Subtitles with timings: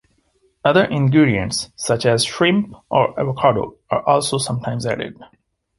[0.65, 5.15] Other ingredients, such as shrimp, or avocado, are also sometimes added.